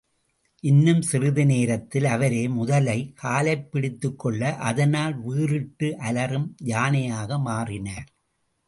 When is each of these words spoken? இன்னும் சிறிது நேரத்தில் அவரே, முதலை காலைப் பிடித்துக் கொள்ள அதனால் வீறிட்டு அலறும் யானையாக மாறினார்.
இன்னும் 0.59 1.01
சிறிது 1.01 1.45
நேரத்தில் 1.45 2.05
அவரே, 2.05 2.47
முதலை 2.47 3.11
காலைப் 3.15 3.71
பிடித்துக் 3.71 4.19
கொள்ள 4.19 4.55
அதனால் 4.55 5.21
வீறிட்டு 5.21 5.97
அலறும் 5.97 6.55
யானையாக 6.63 7.39
மாறினார். 7.39 8.07